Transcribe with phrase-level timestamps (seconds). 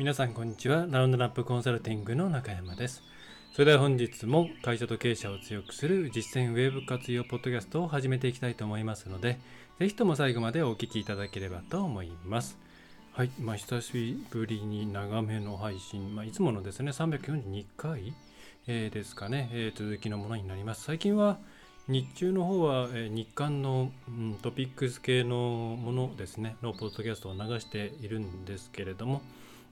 [0.00, 0.86] 皆さんこんにちは。
[0.88, 3.02] ラウンドナップコンサルティングの中山です。
[3.52, 9.38] それでは本日も会社と経営者を強くする実践ウェブ活用ポッドキャストを始めていきたいと思いますので
[9.78, 12.56] ぜひとも最後までお聞きいただければと思います。
[13.12, 18.14] はい、まあ、久しぶりに長めの配信、まあ、いつものですね342回、
[18.68, 20.82] えー、ですかね、えー、続きのものになります。
[20.84, 21.36] 最近は
[21.88, 23.90] 日中の方は、日刊の、
[24.42, 29.22] トピックス系のものですね、のポッドキャストを流しているんですけれども、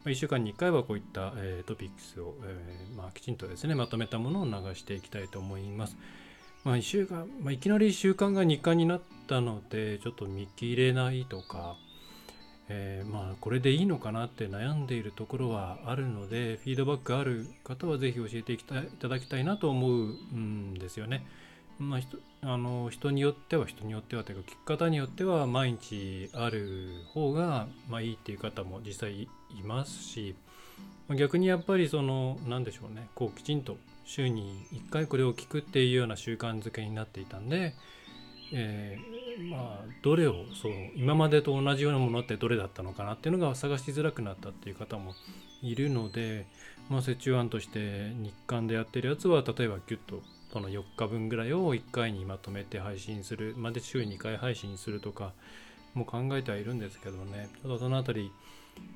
[0.08, 5.96] 1週間に1回はこういった、えトピックスを、えまあ、きちんとですね、まとめたものを流していきたいと思います。
[6.64, 11.76] まあ、1週間、まあ、いきなり1週間が日刊になったので、ちょっと見切れないとか、
[12.70, 19.92] えー、まあこれでいいのかなって悩んでいるところはあるのでフィードバックある方はぜひ教えていただきたいなと思う
[20.36, 21.27] んですよね。
[21.78, 30.34] まあ、人あの人によっては人によってはというか聞き方によっては毎日ある方が、まあ、いいっていう方も実際いますし
[31.16, 37.74] 逆にやっぱりその何でしょうねこうきちんと週に1回これを聞くっていうような習慣づけになっていたんで、
[38.52, 45.14] えー、まあどれをそう今までと同じようなものってどれだったのかなっていうのが探しづらくなったっていう方も
[45.62, 46.46] いるので、
[46.88, 55.33] まあ、折衷案として日刊でやってるやつは例えばギュッとその4日分ぐらいを1回にまとめて配信するまで週2回配信するとか
[55.94, 57.50] も考えてはいるんですけどね。
[57.62, 58.33] ただその辺り、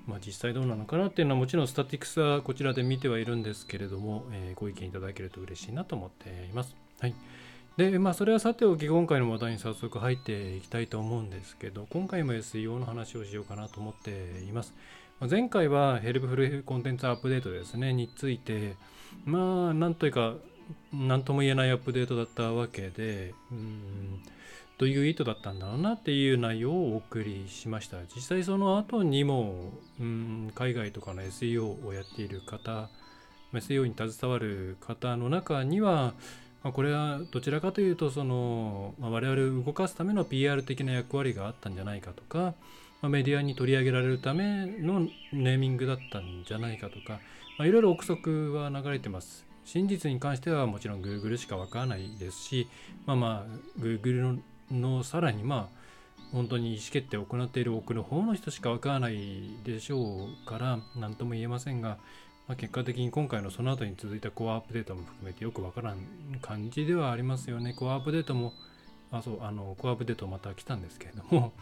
[0.06, 6.74] まあ、実際どうなのかなっていうのはもちろんスタティクスはこちらで見てはいるんですけれども、えー、ご意見いただけると嬉しいなと思っています。
[7.00, 7.14] はい
[7.76, 14.74] でまあそれはさておき今回の話題に早速入っていきたいと思うんですけど今回も SEO の話をしようかなと思っています。
[15.30, 18.74] 前回はヘルプフルコンテンツアップデートですねについて
[19.24, 20.34] まあなんというか
[20.92, 24.20] 何とも言えないアップデートだったわけで、うん、
[24.82, 27.98] どういう意図だったんだろうなっていう内容をお送りしました。
[28.16, 29.70] 実際その後にも、
[30.00, 32.88] うん、海外とかの SEO をやっている方、
[33.52, 36.14] SEO に携わる方の中には、
[36.64, 42.54] ま、これはどちらかというとその、ま、我々を動かすための PR 的な役割があったんじゃないかとか、
[43.02, 47.20] ま、メディアに取り上げられるためのネーミングだったんじゃないかとか、
[47.56, 49.46] まあ、いろいろ憶測は流れてます。
[49.64, 52.66] 真実に関してはもちろん Google しかわからないですし、
[53.06, 54.38] まあまあ Google の
[54.72, 55.82] のさらにまあ
[56.32, 61.98] 本当に意思決定を行っている奥の方の人しかわからないでしょうから何とも言えませんが、
[62.48, 65.98] まあ、結果的に今回のその後に続いたコアアップデートも含めてよくわからん
[66.40, 67.74] 感じではありますよね。
[67.74, 68.54] コアアップデートも、
[69.10, 71.52] あ、そう、あの、コアアップデートまた来たんですけれども、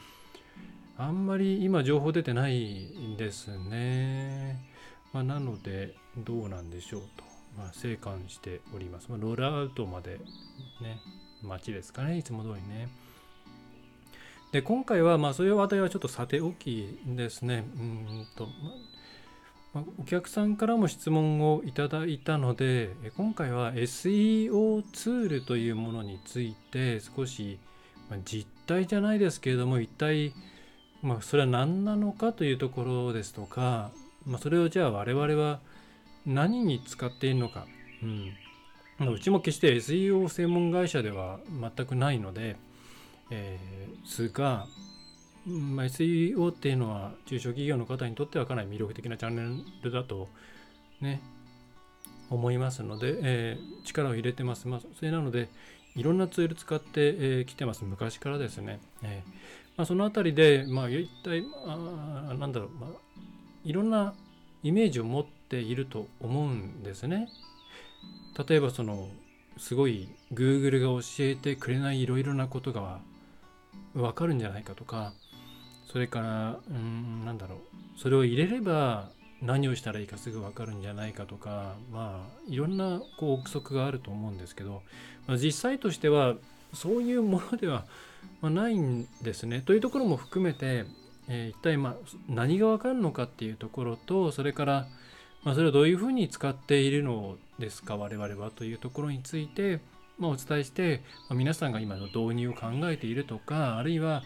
[0.96, 4.60] あんまり今情報出てないんですね。
[5.12, 7.24] まあ、なので、どうなんでしょうと。
[7.58, 9.10] まあ、生還しております。
[9.10, 10.18] ま、ロールアウトまで
[10.80, 11.00] ね、
[11.42, 12.88] 待ちですかね、いつも通りね。
[14.52, 17.64] で、今回は、まあ、そういう話題はちょっとさておきですね。
[17.76, 18.48] うんと、
[19.72, 27.58] まあ、お客さんからも質問をいただいたので、今回は SEO ツールというものについて少し、
[28.08, 30.32] まあ、実態じゃないですけれども、一体、
[31.02, 33.92] まあ、それは何なのかというところですとか、
[34.26, 35.60] まあ、それをじゃあ我々は
[36.26, 37.66] 何に使っているのか、
[38.02, 38.32] うん、
[39.00, 41.38] うちも決して SEO 専門会社では
[41.76, 42.56] 全くないので、
[43.30, 44.66] えー、すが、
[45.46, 50.28] まあ、SEO っていうのは中小企業の方にとってはかなり魅力的なチャンネルだと
[51.00, 51.20] ね
[52.28, 54.68] 思いますので、えー、力を入れてます。
[54.68, 55.48] まあ、それなので、
[55.96, 57.84] いろんなツール使ってき、えー、てます。
[57.84, 58.78] 昔からですね。
[59.02, 62.90] えーまあ、そのあたりで、まあ、一体、あなんだろう、まあ、
[63.64, 64.12] いろんな
[64.62, 67.28] イメージを持っていると思うんですね。
[68.48, 69.08] 例えばその
[69.58, 73.00] すごい Google が教えてくれないいろいろなことが
[73.94, 75.12] わかるんじゃないかとか
[75.92, 77.58] それからうんなんだろう
[77.98, 79.10] それを入れれば
[79.42, 84.82] 何をしたらいいかすぐわかるんじゃないかとかまあいろんなこう憶測があると思うんですけど、
[85.26, 86.34] まあ、実際としては
[86.72, 87.84] そういうものでは、
[88.42, 89.60] ないんですね。
[89.60, 90.84] というところも含めて
[91.32, 91.94] えー、一体まあ
[92.28, 94.86] 何がわかるのかっていうところとそれから、
[95.44, 99.80] まあ、それをどういうふうに使っているのですか我々はというところについて、
[100.18, 104.22] まあ、お伝えして、まあ、皆さんが今の導入を考えているとかあるいは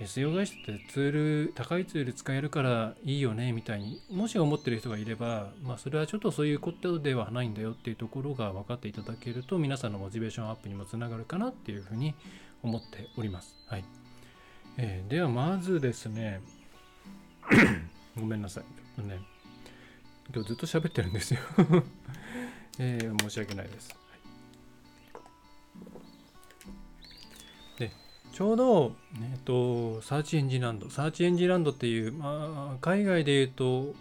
[0.00, 1.12] SEO 会社ってツー
[1.46, 12.14] ル高いツール使えるからいいよねみたいにもし思ってる人がいれば、まあ、それはちょっとそういうことではないんだよっていうところが分かっていただけると皆さんのモチベーションアップにもつながるかなっていうふうに
[12.62, 13.54] 思っております。
[13.66, 13.84] はい
[14.78, 16.40] えー、ではまずですね
[18.16, 18.64] ごめんなさい。
[18.64, 19.20] ちょっとね、
[20.32, 21.40] 今日ずっと喋ってるんですよ
[22.78, 23.94] えー、申し訳ないです。
[27.78, 27.90] で、
[28.32, 33.94] ちょうど、えっと、サーチエンジンランド、サーチエンジンランドっていう、まあ、海外で言うと、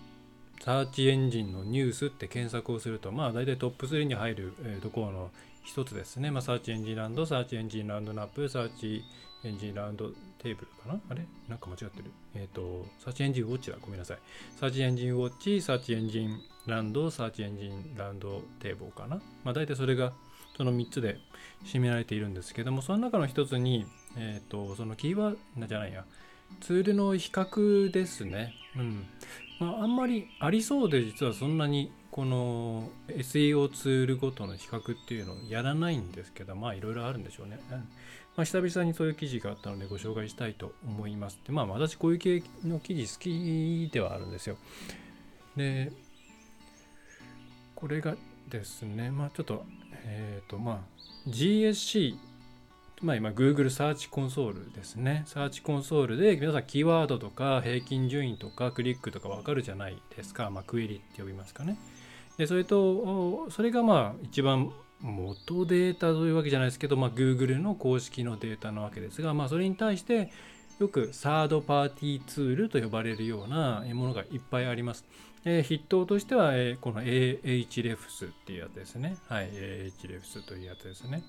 [0.63, 5.31] サーチエンジンのニュースって検索をすると、まあ大体トップ3に入る、えー、ところの
[5.63, 6.29] 一つですね。
[6.29, 9.03] まあ、 Search Engine Land、Search Engine Roundup、Search
[9.43, 10.99] Engine Roundtable かな？
[11.09, 11.25] あれ？
[11.49, 12.11] なんか間違ってる。
[12.35, 13.77] えっ、ー、と、 Search Engine Watch だ。
[13.81, 14.19] ごめんなさい。
[14.59, 20.13] Search Engine Watch、Search Engine Land、Search Engine Roundtable かなまあ大体それが
[20.55, 21.17] その3つで
[21.65, 23.85] 占められているんですけども、その中の一つに、
[24.17, 26.05] えっ、ー、と、そのキーワードじゃないや、
[26.59, 28.53] ツールの比較ですね。
[28.75, 29.05] うん。
[29.59, 37.59] まあ、あんまりありそうで実はそんなにこの SEO ツールごとの比較っていうのをやらないんですけど、まあいろいろあるんでしょうね。
[37.71, 37.87] うん
[38.35, 41.39] まあ、久々にそういう記事があったのでご紹介したいと思います。
[41.45, 44.57] で、まあ私こういう系の記事好きではあるんですよ。
[45.55, 45.91] で、
[47.81, 48.15] これが
[48.47, 49.65] ですね、まあちょっと、
[50.05, 52.15] えっ、ー、とまあ GSC
[53.01, 55.23] まあ今 Google サーチコンソールですね。
[55.25, 60.51] サーチコンソールで皆さんキーワードとか平均順位とかクリックとかわかるじゃないですか。
[60.51, 61.77] まあクエリって呼びますかね。
[62.37, 70.31] でそれとそれがまあ一番元データというわけじゃないですけど、まあ、Google の公式のデータなわけですが、まあ、それに対して
[70.79, 75.05] よくサードパーティーツールと呼ばれるようなものがいっぱいあります。
[75.43, 79.17] えー、筆頭としては、えー、この Ahrefs っていうやつですね。
[79.27, 81.23] はい、Ahrefs というやつですね。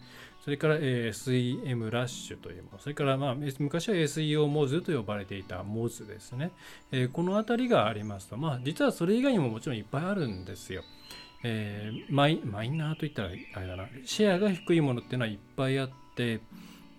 [0.44, 2.78] それから、えー、SEM ラッシュというもの。
[2.78, 6.50] それから、まあ、昔は SEO モズと呼ばれていたモズですね。
[6.90, 10.82] えー、このあたりがありますと、まあ、実はそれ以外にももちろんいっぱいあるんですよ。
[11.44, 16.40] えー、マイマイナーといったらあれだな、シェアが低いものっていうのはいっぱいあって、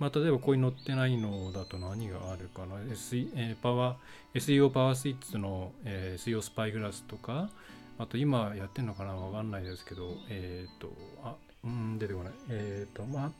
[0.03, 7.49] まあ、例えばここに載ってないのだと何があるかな、SE パワー ?SEO パワースイッチの、えー、SEO スパイグラスとか、
[7.97, 9.13] あと今やってんのかな？
[9.13, 10.91] わかんないですけど、えっ、ー、と、
[11.23, 12.33] あ、うん、出てこない。
[12.49, 13.31] えっ、ー、と、ま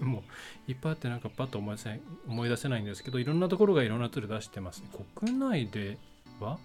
[0.00, 0.22] あ、も
[0.68, 4.90] ういっぱいあってなんかパッと思い出せ思い出せないんですけど、いろんなところがいろんなツール出してますね。
[5.14, 5.96] 国内で
[6.40, 6.58] は？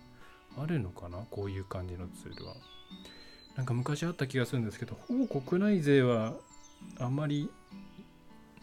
[0.62, 1.20] あるのかな？
[1.32, 2.56] こういう感じのツールは。
[3.56, 6.34] なんか昔あった気がするんですけど、ほぼ国内勢は
[7.00, 7.50] あんまり、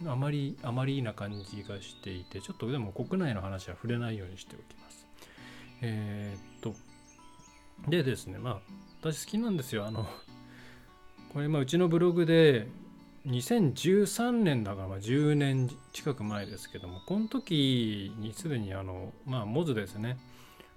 [0.07, 5.07] あまり、あまりな感じがしていて、ちょっとでも国内の話は触れないようにしておきます。
[5.83, 6.75] えー、っと、
[7.89, 8.61] でですね、まあ、
[9.01, 9.87] 私好きなんですよ。
[9.87, 10.09] あの、
[11.33, 12.69] これ、まあ、うちのブログで、
[13.27, 20.19] 2013年だからまあ10年近く前ですけども、この時にすでにあの、まあ、モズですね、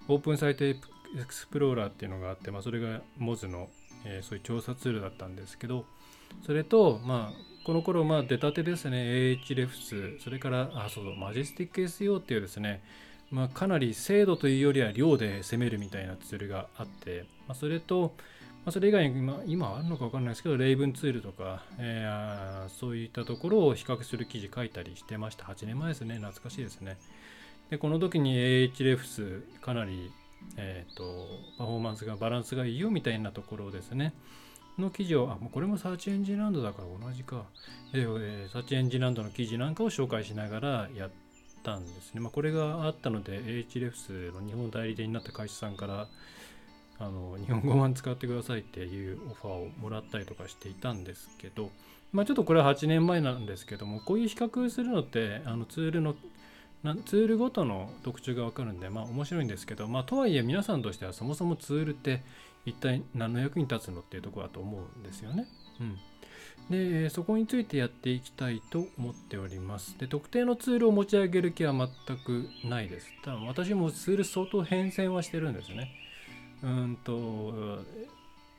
[0.07, 3.69] オープンサイトエクスプローラーっていうのがあって、まあ、それが Moz の、
[4.03, 5.85] えー、そういう調査ツールだったんですけど
[6.45, 12.81] それと、まあ、この頃まあ出たてですね AHREFS それからあそうそうマジェスティック SEO っていうですね
[13.31, 18.13] まあ、かなり精度というよりは量で攻めるみたいなツールがあって、まあ、それと、
[18.63, 25.45] まあ、それ以外に今今あるのか分かんないですけど、レイブンツールとか、えー、そういったところを比較する記事書いたりしてました。
[25.45, 26.15] 8年前ですね。
[26.15, 26.97] 懐かしいですね。
[27.71, 30.11] で、この時に AHREFS かなり
[30.57, 31.27] えーと、
[31.57, 34.13] パフォーマンスがバランスがいいよみたいなところですね。
[34.77, 37.45] の記事を、あ、これもサーチエンジンランドだから同じか。
[37.93, 41.11] えー、サーチエンジンランドの記事なんかを紹介しながらやっ
[41.63, 42.21] たんですね。
[42.21, 46.07] まあ、これがあったので、HREFS の日本代理店になった会社さんから、
[46.97, 51.69] あの日本語版使ってくださいっていうオファーをもらったりとかしていたんですけど、
[52.13, 56.15] まあ、ちょっとこれは8年前なんですけども、こういう比較するのってあのツールの
[57.05, 62.21] ツールごとの特徴がわかるんで、まあ面白いんですけど、まあとはいえ皆さんとしてはそもそもツールって
[62.65, 65.47] 一体何の役に立つのっていうとこだと思うんですよね。
[65.79, 65.99] うん。
[66.69, 69.97] で、そこについてやっていきたいと思っております。
[69.99, 73.07] で、特定のツールを持ち上げる気は全くないです。
[73.23, 75.91] ただ私もツール相当変遷はしてるんですね。
[76.63, 77.83] うんと、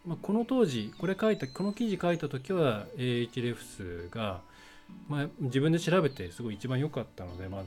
[0.07, 4.41] まあ、この当時、これ書いた、この記事書いた時は AHREFS が、
[5.09, 7.63] まあ、自分で調べてすごい一番良かったので、まあ、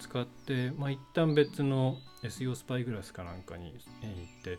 [0.00, 4.58] 使って、まあ、一旦別の SEO スパイグラスかなんかに行って、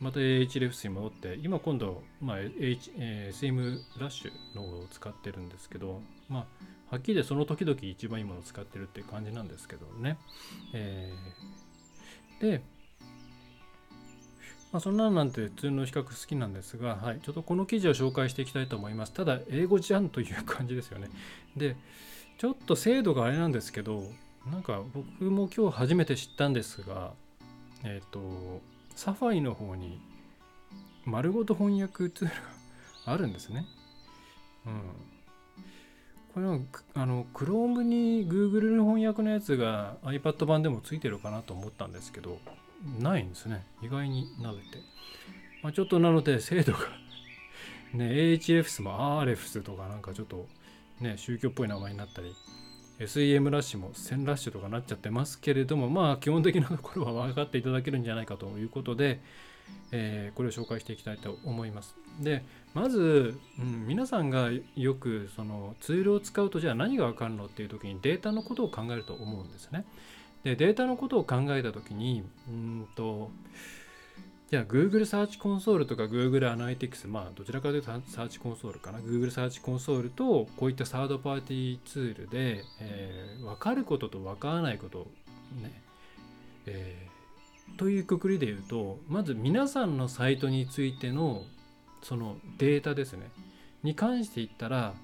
[0.00, 6.46] また AHRFS に戻って、今今度、まあ H えー、SM ラッシュのを使ってるんですけど、ま
[6.90, 10.18] あ、はっきりでその時々一番いいものを使ってるっていう感じなんですけどね。
[10.72, 12.62] えー、で、
[14.72, 19.12] まあ、そんなんなんて普通の比較好きなんですが、はい、ちょっとこの記事を紹介していきたいと思います。
[19.12, 21.08] ただ、英語じゃんという感じですよね。
[21.56, 21.76] で、
[22.38, 24.04] ちょっと精度があれなんですけど、
[24.50, 27.12] なんか僕も今日初めて知ったんですが、
[27.82, 28.60] えっ、ー、と、
[28.98, 30.00] サファイの方に
[31.04, 32.34] 丸ごと翻訳ツール
[33.06, 33.64] があるんですね。
[34.66, 34.82] うん。
[36.34, 36.58] これは、
[36.94, 42.40] あの、Chrome に Google の翻訳のやつが iPad 版でもついてるかなと思ったんですけど、
[42.98, 43.64] ないんですね。
[43.82, 44.78] 意外になぜて。
[45.62, 46.80] まあ、ちょっとなので精度が
[47.94, 50.48] ね、AHFS も RFS とかなんかちょっと
[51.00, 52.34] ね、宗教っぽい名前になったり
[52.98, 59.20] SEM ラッシュも1000ラッシュとかなっちゃってますけれどもまあ基本的なところは分かっていただけるんじゃないかということで、
[59.92, 61.96] えー、これを紹介していきたいと思います。
[62.20, 69.84] でまず、うん、皆さんがよくそのツールを使うとじゃあ何が分かるのっていう時にデータのことを考えると思うんですね。
[70.44, 73.30] でデータのことを考えた時にうんと
[74.50, 78.98] じゃあ Google サーチコンソールとか Google アナリティクス、まあどちらかというとサーチコンソールかな。
[78.98, 85.06] Google サーチコンソールとこういったサードパーティーツールで、えー、分かることと分からないこと
[85.62, 85.82] ね、
[86.64, 91.42] えー、というくくりで言うと、まず皆さんのサイトについての
[92.02, 93.30] そのデータですね、
[93.82, 94.94] に関して言ったら、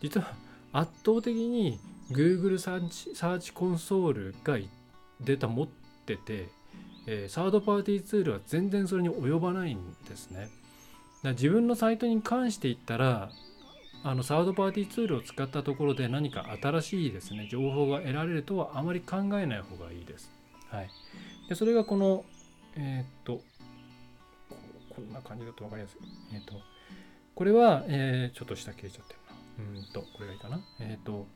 [0.00, 0.32] 実は
[0.72, 1.78] 圧倒的に
[2.10, 4.56] Google サーチサーチコンソールが
[5.20, 5.68] データ持っ
[6.06, 6.48] てて、
[7.06, 10.48] えー、サードパーティーツールは全然それに及ばないんですね。
[11.22, 13.30] だ自分のサイトに関して言ったら
[14.02, 20.30] あのサードパーティーツールを使ったところで何か新しいですね情報が得られるとはあまり考えない方がいいです。
[20.68, 20.90] はい、
[21.48, 22.24] でそれがこの
[22.76, 23.40] えー、っと
[24.94, 25.98] こんな感じだと分かりやすい。
[26.34, 26.54] えー、っと
[27.34, 29.80] これは、えー、ちょっと下消えちゃってるな。
[29.80, 30.60] うんとこれがいいかな。
[30.80, 31.26] えっと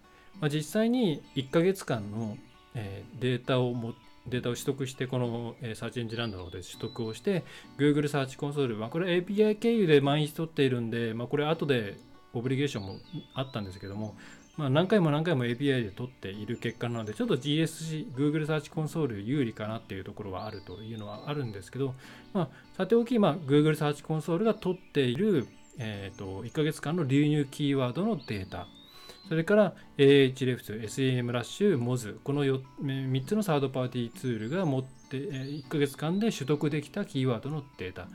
[0.41, 2.37] まあ、実際に1ヶ月間の、
[2.75, 7.45] えデータを持ってデータを取得して、この、えサーチエンジンランドの方で取得をして、
[7.79, 11.97] Google サーチコンソール、まあ、これ API 経由で毎日取っているんで、まあ、これ後で
[12.33, 12.97] オブリゲーションも
[13.35, 14.17] あったんですけども、
[14.59, 21.95] まあ、何回も何回も API で取っている結果なので、ちょっと GSC、Google サーチコンソール有利かなっていうところはあるというのはあるんですけど、
[22.33, 25.47] まあ、さておき、まあ、Google サーチコンソールが取っている、
[25.79, 28.67] えーと、1ヶ月間の流入キーワードのデータ、
[29.29, 38.09] それから AHREFS、SAM ラッシュ、MOZ、この 3, 3つのサードパーティーツールが持って、1ヶ月間で取得できたキーワードのデータ。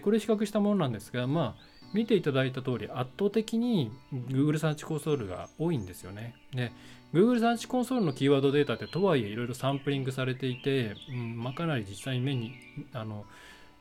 [0.00, 6.34] これ比較したものなんですが、まあ、見ていただいた通り、圧倒的に Google サーチコンソールが多いんですよね。
[6.52, 6.72] で、
[7.14, 12.54] Google サーチコンソールのキーワードデータってとはいえいろいろサンプリングされていて、うんまあ、かなり実際に目に
[12.92, 13.24] あの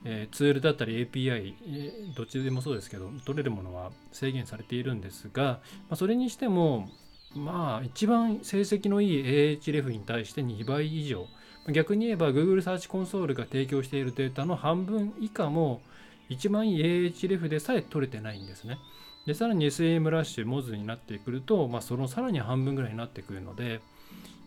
[0.05, 5.59] えー、ツールだったり API、えー、どっちでもそうですけど取れるものは制限されているんですが、ま
[5.91, 6.89] あ、それにしても
[7.33, 11.27] まあ一番成績のいい AHREF に対して2倍以上
[11.73, 15.81] 逆に言えば Google サーチコンソールが提供しているデータの半分以下も
[16.29, 18.77] 一番いい AHREF でさえ取れてないんですね。
[19.25, 23.81] でさらに SAM ラッシュ、MOZ になってくると、まあ、そのさらに半分ぐらいになってくるので、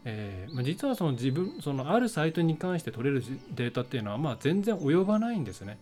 [0.05, 3.23] えーまあ、実はその自分そのあるサイトに関して取れる
[3.55, 5.79] データっていうのはまあ全然及ばないんですね。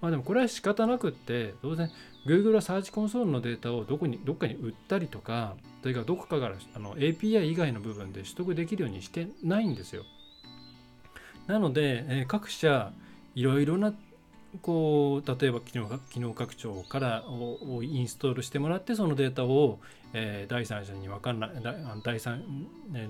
[0.00, 1.90] まあでもこれは仕方なくって当然
[2.26, 10.04] Google はサーチコンソールのデータをどこにどっかに売ったりとかそれからどこかからあの API 以外の部分で取得できるようにしてないんですよ。
[11.46, 12.92] なので、えー、各社
[13.34, 13.94] いろいろな
[14.62, 19.78] こう例えば機能機能拡張からをインストールしてもらってそのデータを、
[20.14, 21.50] えー、第三者に分かんない
[22.02, 22.42] 第三、
[22.94, 23.08] え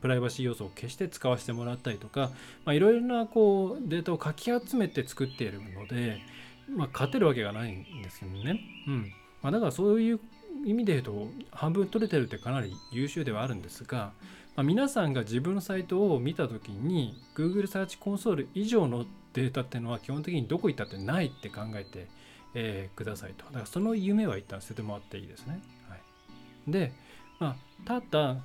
[0.00, 2.30] プライバシー要素を消して使わせてもらったりとか
[2.68, 6.20] いろいろなこうデータをかき集めて作っているので、
[6.68, 8.60] まあ、勝てるわけがないんですよね。
[8.86, 9.12] うん
[9.42, 10.20] まあ、だからそういう
[10.64, 14.12] 意味で言うと半分取れてるってかなり優秀ではあるんですが、
[14.54, 19.04] まあ、皆さんが自分のサイトを見た時に Google サーチコンソール以上の
[19.36, 22.08] データっていうのは基本的にどこ行ったってないって考えて、
[22.54, 23.44] えー、くださいと。
[23.44, 25.60] だからその夢は一旦捨ててもらっていいですね。
[25.90, 26.92] はい、で、
[27.38, 28.38] まあ、ただ、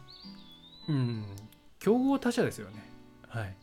[0.90, 1.26] うん、
[1.80, 2.84] 競合他社ですよね。
[3.30, 3.56] はい。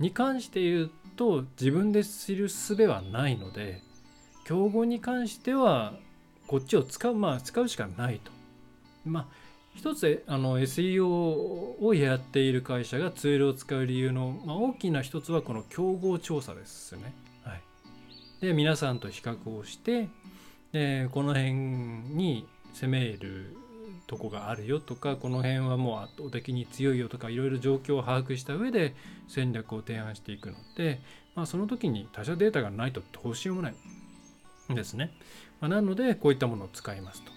[0.00, 3.80] に関して言うと自分で知る術はないので
[4.44, 5.94] 競合に関しては
[6.48, 8.32] こっちを使うまあ使うしかないと。
[9.04, 9.41] まあ
[9.74, 17.14] 一つあの SEO をやっている会社がツールを使う理由の、まあ、大きな一つはこの競合調査ですね。
[17.44, 17.62] はい、
[18.40, 20.08] で皆さんと比較をして
[20.72, 23.56] でこの辺に攻める
[24.06, 28.94] とこがあるよとかこの辺はもう圧倒的に強いよとかいろいろ状況を把握した上で
[29.26, 31.00] 戦略を提案していくので、
[31.34, 33.74] まあ、その時に他社データがないとどうしようもない
[34.70, 35.12] んですね。
[35.60, 37.31] まあ、なのでこういったものを使いますと。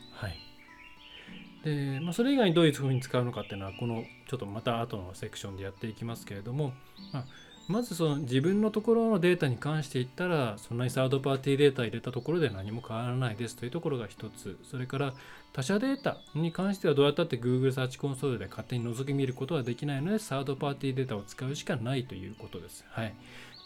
[1.66, 6.74] でまあ、それ以外にどういうふうに使うのかっていうのはこのちょっとまた後のセクションでやっていきますけれども、
[7.12, 7.26] まあ、
[7.68, 15.14] まずその自分のところのデータに関して言ったらそんなにサードパーティーデータ入れたところで何も変わらないですというところが一つそれから
[15.54, 22.86] 他社データに関してはどうやったって Google サーチコンソールで勝手に覗き見ることはできないのでサードパーティーデータを使うしかないということです。
[22.90, 23.16] はい、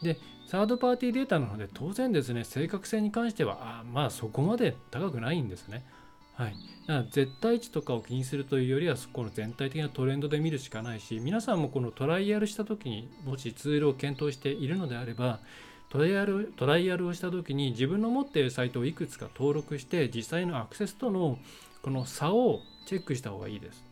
[0.01, 5.84] でサードパーティーデータなので当然ですね正確性に関してはあまあそこまで高くないんですね。
[6.39, 6.53] はい、
[6.88, 15.39] だから絶対値とかを気にするというよりはそこの全体的なトレンドで見るしかないし皆さんもこのトライアルした時にもしツールを検討しているのであれば
[15.89, 21.38] トライアルトライアルをした時に自分の持っているサイトをいくつか登録して実際のアクセスとの
[21.81, 23.84] この差をチェックした方がいいです。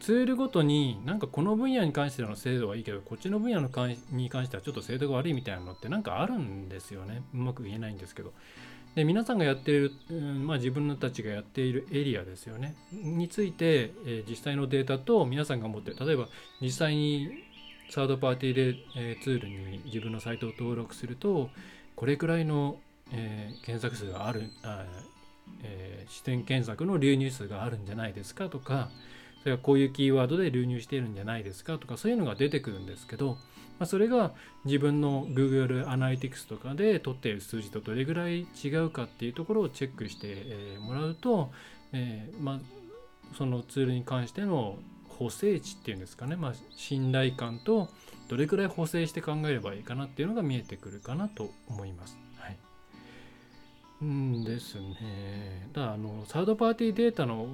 [0.00, 3.68] ツールごとになんかこの分野に関しての精度はいいけどこっちの分野の
[4.10, 7.22] に関してはちょっと精度が悪いみたいなのってなんかあるんですよね。
[7.32, 8.32] うまく言えないんですけど。
[8.94, 12.76] で皆さんがやっている、うんまあ、自分たちがやっているエリアですよね。
[12.92, 15.96] について、えー、実際のデータと皆さんが持ってる。
[16.06, 16.28] 例えば
[16.60, 17.44] 実際に
[17.90, 21.50] サードパーティーで、えー、ツールに自分のサイトを登録すると
[21.96, 22.76] これくらいの、
[23.12, 24.84] えー、検索数があるあ、
[25.62, 28.90] えー、視点検索の流入数があるんじゃないですかとか
[29.42, 33.36] それはこういうキーワードで流入しているんじゃないですかとかそういうのが出てくるんですけど
[33.78, 34.32] まあ、それが
[34.64, 41.50] 自分の Google アナリティクスとかで取っている数字とどれぐらい違うかっていうところをチェックして、えもらうと、
[41.92, 42.60] えー、まあ、
[43.36, 44.78] そのツールに関しての
[45.08, 47.88] 補正値っていうんですかね、まあ、信頼感と
[48.28, 52.16] どれくらい補正して考えればいいかなっていうのが見えてくるかなと思います。
[52.38, 52.56] はい、
[54.02, 55.68] うんですね。
[55.72, 57.46] だあのサードパーティーデータの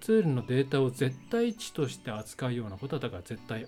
[0.00, 3.66] ツールのデータを絶対値として扱うようなことはだから絶対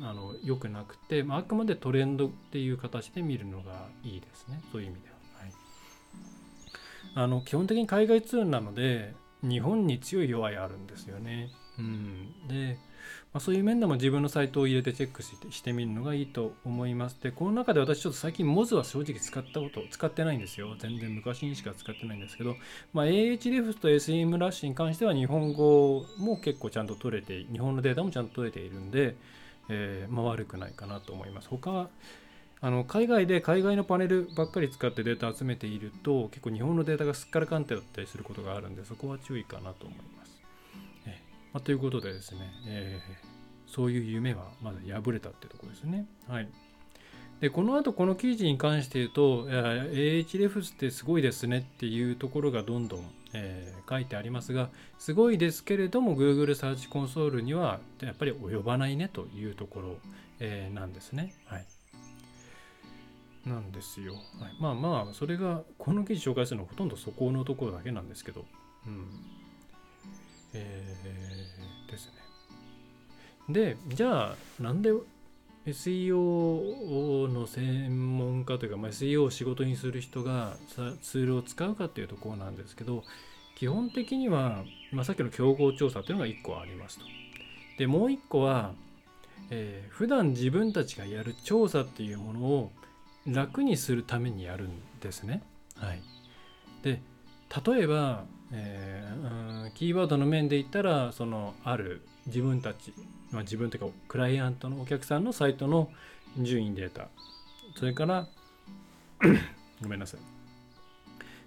[0.00, 5.14] あの良くなくて、まあ、あくまでトレンドっていう形で見るのがいいですねそういう意味では。
[5.40, 5.52] はい、
[7.14, 11.50] あの基本的に海外ツールなので日本に強い弱いあるんですよね。
[11.78, 12.78] うん、で、
[13.32, 17.20] まあ、そういう面でも自分のサイトを入れてチェックしてしてみるのがいいと思います。
[17.20, 20.74] で、この中で私ちょっと最近 Moz は正直使ったこと、使ってないんですよ。
[20.78, 22.56] 全然昔にしか使ってないんですけど、
[22.92, 29.16] まあ、AHREF と SEM ラッシュに関しては日本語も結構ちゃんと取れて、日本のデータもちゃんと取れているんで、
[29.68, 31.48] えー、まあ、悪くないかなと思います。
[31.48, 31.88] 他
[32.60, 40.40] あの海外で海外のパネルばっかり使ってデータ集めていると結構日本のデータがすっからかんてだったりすることがあるんでそこは注意かなと思います。
[41.06, 41.12] えー、
[41.52, 46.06] まあ、ということでですね、えー、そういう夢はまだ破れたってところですね。
[46.26, 46.48] はい。
[47.40, 53.04] でこの後この記事に関して言うと AHREFS ってすごいですねっていうところがどんどん
[53.34, 59.96] えー、書いてありますがすごいですけれども Google サーチコンソールにはやっぱり及ばないねというところ、
[60.38, 61.34] えー、なんですね。
[61.46, 61.66] はい、
[63.44, 64.14] なんですよ。
[64.14, 64.22] はい、
[64.60, 68.44] まあまあそれがこの記事紹介するのはほとんどそこのところだけなんですけど。
[68.86, 69.06] うん
[70.54, 72.12] えー、ですね。
[73.48, 74.92] でじゃあなんで
[75.66, 80.56] SEO の専門家というか、まあ、SEO を仕事にする人が
[81.00, 83.02] ツールを使うかっていうところなんですけど
[83.56, 87.04] 基本的には、まあ、さっきの競合調査というのが1個ありますと。
[87.78, 88.72] でもう1個は、
[89.50, 92.72] えー、普段自分たちがやる調査っていうものを
[93.26, 95.42] 楽にするためにやるんですね。
[95.76, 96.02] はい、
[96.82, 97.00] で
[97.66, 102.92] 例えば、えー、キーワードの面で言ったらそのある自分たち
[103.34, 105.90] まあ、自分というかクライアントのお客さんのサイトの
[106.38, 107.08] 順位データ。
[107.76, 108.28] それから
[109.82, 110.20] ごめんなさい、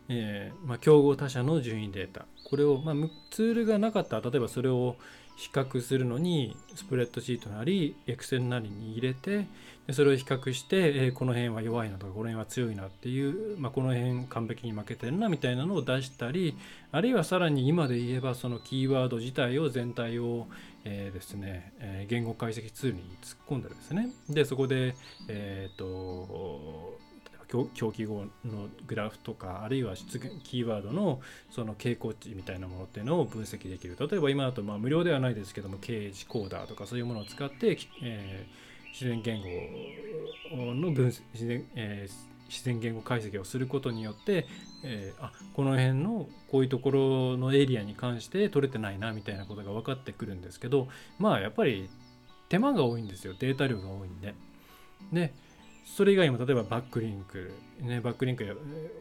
[0.09, 2.25] えーまあ、競合他社の順位データ。
[2.43, 2.95] これを、まあ、
[3.31, 4.97] ツールがなかったら例えばそれを
[5.37, 9.45] 比較するのにスプレッドシートなりエクセルなりに入れて
[9.85, 16.57] でそれを比較して、えー、この辺は弱いなとかこの辺は強いなっていう、まあ、この辺完璧に負けてるなみたいなのを出したり
[16.91, 20.47] あるいはさらに今で言えばそのキーワード自体を全体を、
[20.89, 24.09] えー、ですね、えー、言語解析ツールに突っ込んでですね。
[24.29, 24.95] でそこで
[25.27, 26.97] えっ、ー、と
[27.73, 33.97] 狂気語のグラフとかあるいは出現キーワードのその傾向値みたいなものっていうのを分析できる。
[33.99, 39.41] 例えば今だとまあ無料ではないですけども刑事コーダーとかそういうものを使って、えー、自然言
[40.57, 44.47] 語の分析、えー自然言語解析をすることによって、
[44.83, 50.87] えー、あこの辺のこういうところのエリアに関して取れてないなみたいなことが分かってくるんですけど
[51.19, 51.89] まあやっぱり
[52.49, 54.33] 手間が多いんですよデータ量が多いんで。
[55.11, 55.33] で
[55.85, 58.45] それ以外にも例えばバックリンク、ね、バックリンク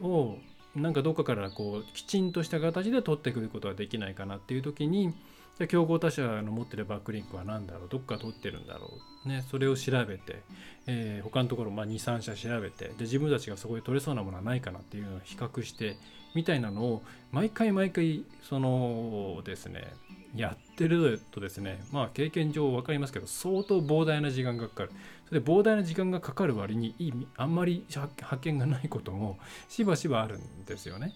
[0.01, 0.37] を
[0.75, 5.13] なんかどっかからこうきちんとした形で取ってくることができないかなっていう時に
[5.57, 7.89] じゃ競合他社の持ってるバックリンクは何だろう？
[7.89, 8.91] どっか取ってるんだろ
[9.25, 10.41] う、ね、それを調べて、
[10.85, 15.97] えー、他のところ、まあ、23社調べてで自分たちがそこで取れそうなものはないかなっていうのを比較して
[16.35, 19.87] みたいなのを毎回毎回そのですね
[20.35, 24.91] やってるとですねまあ経験上分かりますけど相当膨大な時間がかかる。
[25.27, 27.83] それで膨大な時間がかかる割にいいあんまり
[28.21, 31.13] 発見がないこともしばしばあるんですよね。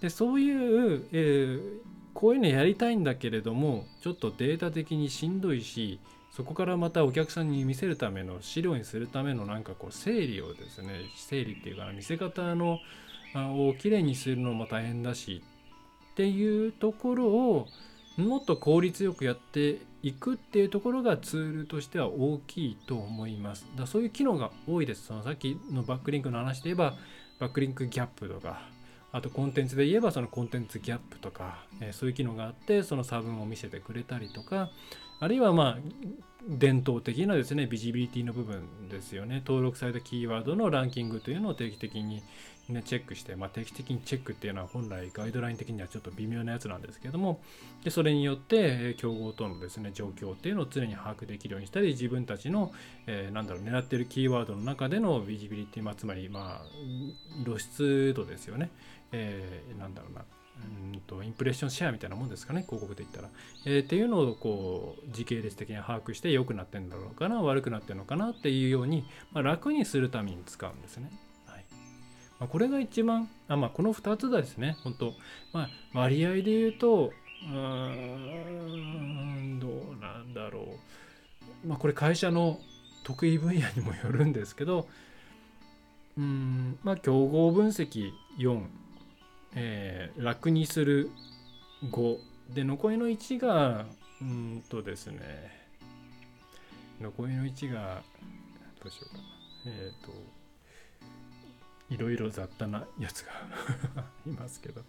[0.00, 1.78] でそういう、えー
[2.14, 5.98] こういうのやりたいんだけれどもちょっとデータ的にしんどいし
[6.30, 12.78] そこからまたお客さんに見せるための資料にするためのなんかこう整理をですね整理っていうか見せ方の
[13.34, 15.42] をきれいにするのも大変だし
[16.12, 17.66] っていうところを
[18.16, 23.66] もっと効率よくやっていくっていうところがツールとしては大きいと思います。
[23.76, 25.06] だそういう機能が多いです。
[25.06, 26.96] そのさっきのバックリンクの話で言えば
[27.38, 28.68] バックリンクギャップとか
[29.12, 34.70] あとコンテンツで言えばそのコンテンツギャップとか、え、そういう機能があってその差分を見せてくれたりとか
[35.20, 35.78] あるいはまあ
[36.48, 39.42] 伝統的なですねビジビリティの部分ですよね。
[39.46, 42.22] 登録されたキーワードのランキングというのを定期的に
[42.68, 47.40] ね、チェックして、まあ、定期的にチェックっていうのは本来ガイドライン的にはちょっと微妙なやつなんですけども
[47.82, 52.72] でそれによって競合とのですね状況っていうのを常に把握できるようにしたり自分たちの、
[53.06, 58.70] えー、なんだろう狙ってるキーワードの中でのビジビリティ、まあ、つまりまあ露出度ですよね、
[59.12, 60.24] えー、なんだろうな
[60.94, 63.28] うんとインプレッションシェアみたいなもんですかね広告で言ったら、
[63.66, 71.10] えー、っていうのをこう時系列的に把握して良くなってんだろうかな悪くなってるのかなっていうように、まあ、楽にするために使うんですね。
[71.46, 71.64] はい
[72.38, 75.14] まあ、これが一番、あまあ、この2つですね、本当
[75.52, 77.12] まあ、割合で言うと、
[77.44, 77.58] うー
[79.56, 80.60] ん、どうなんだろ
[81.64, 81.68] う。
[81.68, 82.58] まあ、これ会社の
[83.04, 84.88] 得意分野にもよるんですけど、
[86.16, 88.62] うん、まあ、競合分析4、
[89.54, 91.10] えー、楽にする
[91.90, 92.18] 5、
[92.54, 93.86] で、残りの1が、
[94.20, 95.18] うんとですね、
[97.00, 98.02] 残りの1が、
[98.82, 99.24] どうしようかな。
[99.66, 100.12] えっ、ー、と、
[101.90, 103.32] いろいろ雑多なやつが
[104.26, 104.82] いますけど。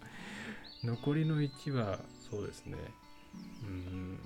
[0.84, 1.98] 残りの1は
[2.30, 2.76] そうですね。
[3.62, 4.18] うん。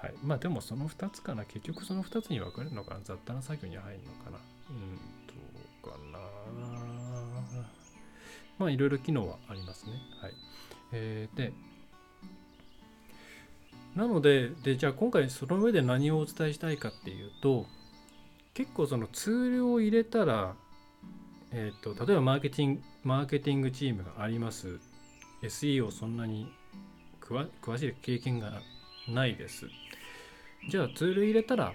[0.00, 0.14] はい。
[0.22, 1.44] まあでもその2つかな。
[1.44, 3.00] 結局その2つに分かれるのかな。
[3.02, 4.38] 雑多な作業に入るのかな。
[4.70, 4.98] うん。
[8.60, 9.92] まあいろいろ機能はありますね。
[10.20, 10.32] はい。
[10.92, 11.52] えー、で
[13.96, 17.66] なのででじゃあ今回その上で何をお伝えしたいかっていうと
[18.54, 20.54] 結構そのツールを入れたら、
[21.52, 24.78] えーと、例えばマーケティングマーケティングチームがあります。
[25.42, 26.52] SEO そんなに
[27.22, 28.60] 詳しい経験が
[29.08, 29.66] ないです。
[30.68, 31.72] じゃあツール入れたら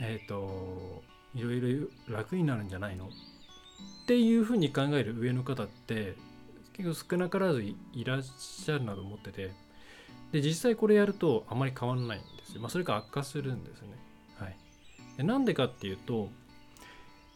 [0.00, 1.02] えっ、ー、と
[1.34, 3.10] いろいろ楽になるんじゃないの？
[4.02, 6.14] っていうふうに考える上の方って
[6.76, 9.50] 結構少なからずいらっしゃるなと思ってて
[10.32, 12.60] で実際これやるとあまり変わらないんですよ。
[12.60, 13.88] まあそれが悪化するんですね。
[14.38, 14.56] はい。
[15.16, 16.28] でなんでかっていうと、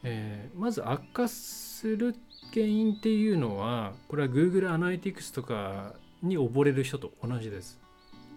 [0.03, 2.15] えー、まず悪化する
[2.53, 7.79] 原因っていうのはこれは Google アナリティクスとかに溺れる人と同じです。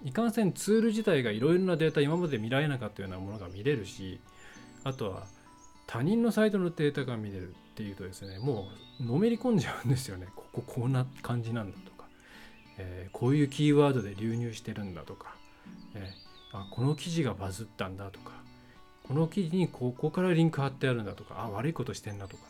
[0.06, 4.20] いかんせんツール自体がいろいろなデータ今まで見られなかったようなものが見れるし
[4.84, 5.28] あとは
[5.88, 7.56] 他人のサイトのデータが見れる。
[7.74, 8.68] っていうとですねも
[9.02, 10.28] うのめり込んじゃうんですよね。
[10.36, 12.06] ここ こんな感じなんだとか、
[12.78, 15.36] えー、こういうキーワードで流入してるんだとか、
[15.96, 18.44] えー、あこの記事がバズったんだとか。
[19.04, 21.42] この記事にここからリンク貼ってあるんだとか。
[21.42, 22.44] あ悪いことしてんなとか。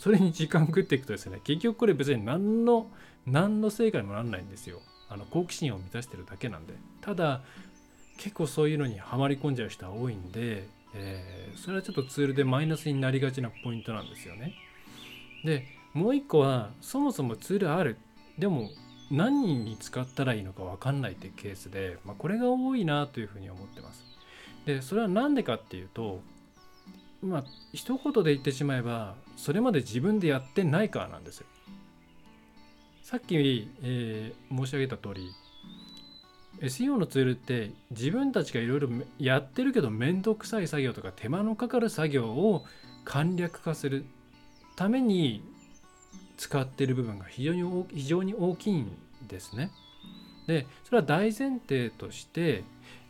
[0.00, 2.90] それに時間食っていくとですね結局これ別に何の
[3.26, 4.80] 何の成果にもならないんですよ。
[5.08, 6.74] あの好奇心を満たしてるだけなんで。
[7.02, 7.42] ただ
[8.16, 14.54] 結構そういうのにはまり込んじゃう人は多いんで、えー、それはちょっとツールでマイナスになりがちなポイントなんですよね。
[15.44, 17.98] でもう一個はそもそもツールある。
[18.38, 18.70] でも
[19.10, 24.04] 何人に使ったらいいのか分かんないってケースで、まあ、これが多いなというふうに思ってます。
[24.64, 26.20] でそれは何でかっていうと
[27.22, 31.46] まあ一言で言ってしまえばそれまで自分でやってないからなんですよ。
[33.02, 33.36] さっき、
[33.82, 35.30] えー、申し上げた通り
[36.64, 42.64] SEO のツールって自分たちがいろいろやってるけど面倒くさい作業とか手間のかかる作業を
[43.04, 44.04] 簡略化する
[44.76, 45.42] ために
[46.36, 48.90] 使ってる部分が非常に非常に大きいん
[49.28, 49.70] ですね。
[50.46, 52.64] でそれは大前提として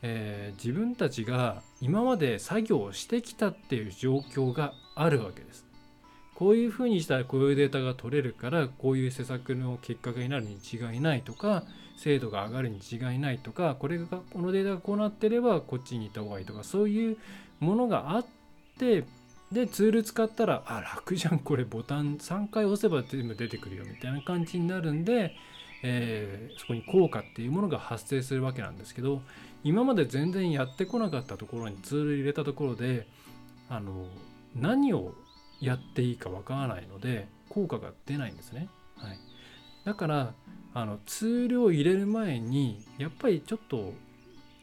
[0.06, 5.63] えー、自分たちが今まで作業をしてきたっていう状況があるわけです。
[6.34, 11.64] こういうふうにしたらこういうデータが取れるからこういう施策の結果になるに違いないとか
[11.96, 17.16] 精度が上がるに違いないとかこれがこのデータがこうなってればこっちに行った方がいいとかそういう
[17.60, 18.26] ものがあっ
[18.78, 19.04] て
[19.52, 25.36] でツール使ったらあ楽じゃんこれボタン3回押せば全部出てくるよみたいな感じになるんで、
[25.84, 29.22] えー、そこに効果っていうものが発生するわけなんですけど
[29.62, 33.06] 今まで全然やってこなかったところにツール入れたところで
[33.70, 34.06] あの
[34.56, 35.14] 何を
[35.64, 38.68] やっていいかわからないので効果が出ないんですね。
[38.96, 39.18] はい、
[39.84, 40.34] だから
[40.72, 43.92] あのツールを入れる前にやっぱりちょっと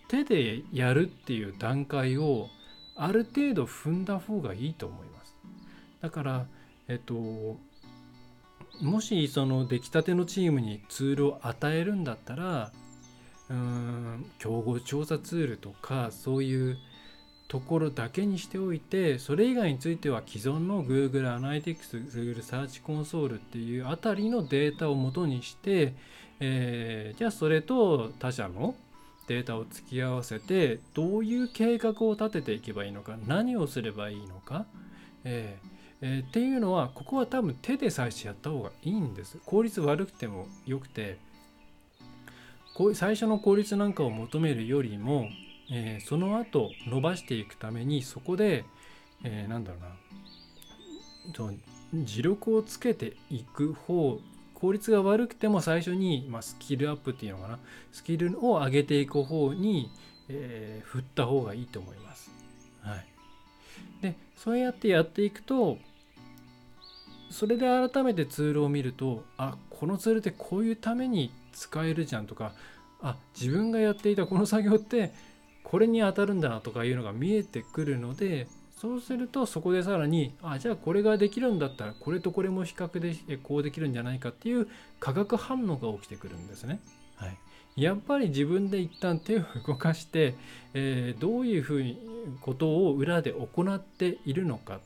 [0.07, 2.49] 手でやるっていう段階を
[2.95, 5.35] ある程度踏んだ方がいいと思います。
[6.01, 6.45] だから
[6.87, 7.57] えっと
[8.81, 12.71] もしその出来たてのチームにツールを与えるんだったら
[13.49, 16.77] うーん競合調査ツールとかそういう
[17.51, 25.93] ところだけにしておいてそれ以外については既存の Google Analytics、Google Search Console っていうあたりのデータを元にして、
[26.39, 28.73] えー、じゃあそれと他社の
[29.27, 34.65] データを突き合わせてどういう計画を立てていけばいいのか何をすればいいのか、
[35.25, 35.67] えー
[36.03, 39.39] えー、っていうのはここは多分手で最初やった方がいいんです。
[39.45, 41.17] 効率悪くてもよくて
[42.75, 45.27] こう最初の効率なんかを求めるよりも、
[45.71, 48.65] えー、その後伸ばしていくためにそこで、
[49.23, 49.87] えー、なんだろうな。
[51.35, 51.49] そ
[51.95, 54.19] 磁力をつけていく方
[54.53, 57.59] 効率が悪くても最初に、まあ、スキルアップっていうのかな。
[57.91, 59.89] スキルを上げていく方に、
[60.29, 62.31] えー、振った方がいいと思います。
[62.81, 63.05] はい、
[64.01, 65.77] でそうやってやっていくと
[67.29, 72.53] それで改めてツールを見るとあこのツールってこういうために使えるじゃんとか
[73.01, 75.13] あ自分がやっていたこの作業って
[75.63, 78.47] これに当たるんだなとかいうのが見えてくるので
[78.81, 84.67] そうするとそこでさらにあじゃあこれができるんだったらこれとこれも比較でこうできるんじゃないかっていう
[84.99, 86.79] 化学反応が起きてくるんですね。
[87.15, 87.37] はい、
[87.75, 90.33] やっぱり自分で一旦手を動かして、
[90.73, 91.99] えー、どういうふうに
[92.41, 94.79] ことを裏で行っているのか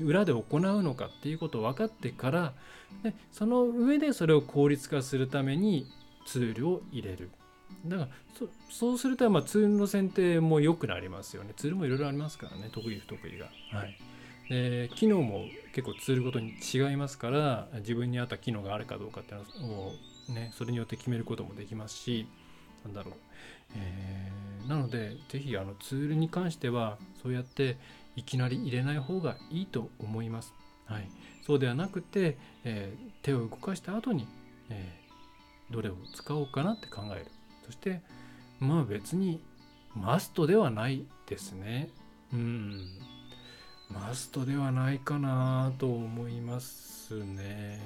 [0.00, 2.52] 裏で行うのかっていうことを分かってから
[3.02, 5.86] でその上でそれを効率化するために
[6.26, 7.30] ツールを入れる
[7.86, 8.08] だから
[8.70, 11.52] そうするとまあツールの選定も良くなりますよね。
[11.56, 12.68] ツールもいろいろありますからね。
[12.72, 13.46] 得意不得意が。
[13.72, 13.96] はい。
[14.48, 19.92] で機能も結構ツールごとに違いますから自分に合った機能があるかどうかっていうのを
[20.28, 22.26] ねそれによって決めることもできますし
[22.84, 23.14] なんだろう、
[23.76, 27.78] えー、なので是非あのツールに関してはそうやって
[28.16, 30.54] いきなり入れない方がいいと思います。
[30.86, 31.08] はい、
[31.46, 34.28] そうではなくて、えー、手を動かした後に、
[34.68, 37.26] えー、どれを使おうかなって考える。
[37.64, 38.00] そして
[38.60, 39.40] まあ別に
[39.94, 41.90] マストではないですね。
[42.32, 42.86] うん。
[43.90, 47.80] マストではないかなと思いますね。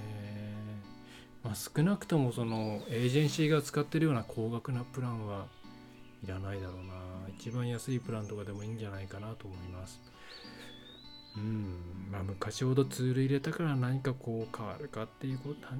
[1.44, 5.46] まあ、少なくともそのエージェンシーが使ってるような高額なプランは
[6.24, 6.94] いらないだろうな。
[7.38, 10.00] 一番安いプランとかでもいいんじゃないかなと思います。
[11.36, 15.38] うんまあ、昔ほどツール入れたから何かこう変わるかっていう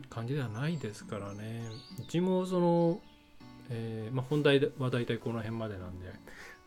[0.08, 1.62] 感じではないですからね
[1.98, 3.00] うちもその、
[3.70, 6.10] えー、まあ、本題は大体この辺までなんで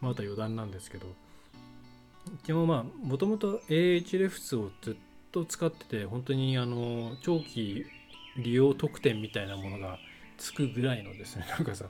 [0.01, 1.11] また余談なんですけどう
[2.45, 4.95] ちもまあもともと AH レフスをずっ
[5.31, 7.85] と使ってて本当にあの長期
[8.37, 9.97] 利用特典みたいなものが
[10.37, 11.85] つくぐらいのですね なんかさ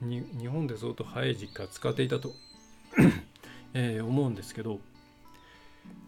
[0.00, 2.34] 日本で相当早い時期から使っていたと
[3.74, 4.80] えー、思うんですけど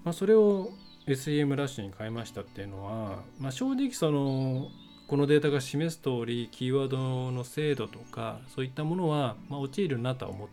[0.04, 0.70] まあ、それを
[1.06, 4.68] SEM ラッシュに変えましたっていうのは、まあ、正直その
[5.14, 10.48] このデータが示す通りキーワードの精度とかそういったものは、まあ、陥るなとは思っ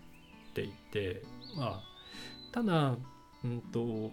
[0.54, 1.24] ていて、
[1.58, 1.84] まあ、
[2.52, 2.96] ただ、
[3.44, 4.12] うんと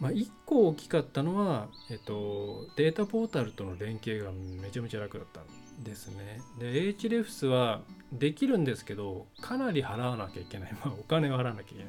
[0.00, 6.40] まあ、1個大きかったのは、えっと、データポータルとの連携がめちゃめちゃ楽だったんですね。
[6.58, 11.84] で HREFS はできるんですけどかなり払わなきゃいけない、まあ、お金を払わなきゃいけない。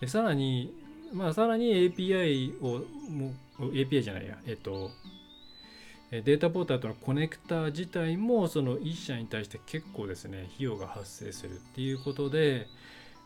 [0.00, 0.72] でさらに、
[1.12, 4.92] まあ、さらに API を、もう API じゃないや、えっと、
[6.20, 12.66] データポータルとのコネクタ自体もその1社に対して結構ですね、費用が発生するっていうことで、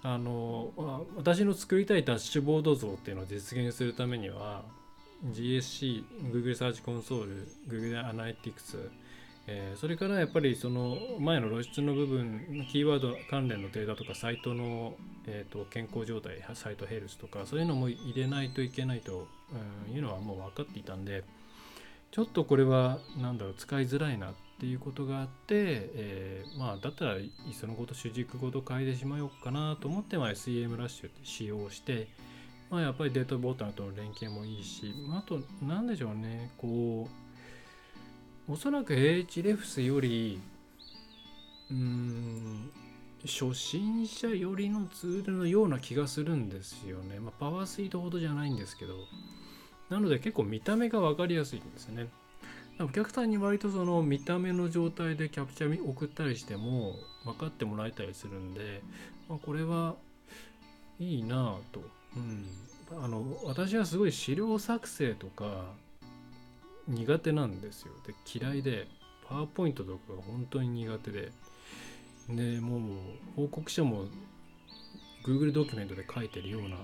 [0.04, 0.70] あの
[1.16, 4.62] 私の作りたいダッシュボード像っていうのを実現するためには
[5.32, 8.88] GSC、Google Search Console、Google Analytics、
[9.48, 14.94] えー、それからやっぱりその前の露出の部分キーワード関連のデータとかサイトの、
[15.26, 19.26] えーと、健康状態サイトヘルスとかそういうのも入れないといけないと、
[19.92, 21.24] いうのはもう分かっていたんで
[22.16, 32.08] ちょっとこれは何だろう使いづらいなっていうことがあって、えー、まあだったらいっそのこと主軸ごと変えてしまおうかなと思って、ま、SEM ラッシュって使用して、
[32.70, 37.06] まあ、やっぱりデータボタンとの連携もいいし、まあと何でしょうねこ
[38.48, 40.40] うおそらく H レフスより
[41.70, 42.70] うん
[43.26, 47.20] 初心者寄りのツールのような気がするんですよね。
[47.20, 48.94] まあ、パワースイートほどじゃないんですけど。
[49.90, 52.08] なので結構見た目が分かりやすいんですね。
[52.78, 58.82] お客さんに割とその見た目の状態でキャプチャー送ったりしても分かってもらえたりするんで、
[59.28, 59.96] まあ、これは
[60.98, 61.80] いいなぁと。
[62.16, 62.46] うん。
[63.02, 65.72] あの、私はすごい資料作成とか、
[66.88, 67.92] 苦手なんですよ。
[68.06, 68.86] で嫌いで
[69.28, 71.32] パワーポイントとかが本当に苦手で
[72.28, 72.80] でもう
[73.34, 74.04] 報告書も
[75.24, 76.76] Google ドキュメントで書いてるような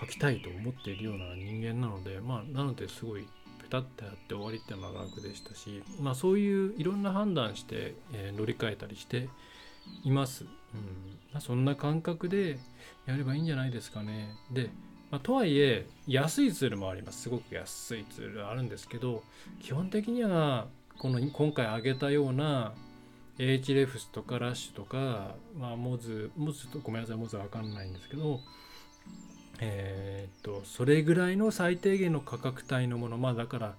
[0.00, 3.22] 書きたいと思っているような人間なのでまあなのですごい
[3.62, 9.28] ペタッとやって終わりっていうのは楽でしたしまあそういういろんな判断して、えー、乗り換えたりして
[10.04, 10.44] います。
[10.44, 10.80] うん
[11.32, 12.58] まあ、そんな感覚で
[13.06, 14.34] やればいいんじゃないですかね。
[14.50, 14.70] で
[15.10, 19.24] まあ、とはいえ安いツールもありますすごく安いツールあるんですけど
[19.60, 22.74] 基本的にはこの今回挙げたような
[23.38, 28.40] HREFS とかラッシュとか、まあ、モズモズとごめんなさいモズは分かんないんですけど
[29.60, 33.74] えー、っとそれぐらいの最低限の価格帯のものまあだから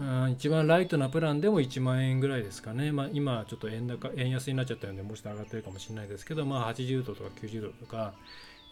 [0.00, 8.12] あ一番ライトなプランでも1万円ぐらいですかね、まあ、今ちょっと円高円安になっちゃったのでもうちょっと上がってるかもしれないですけど、まあ、80ドルとか90ドルとか、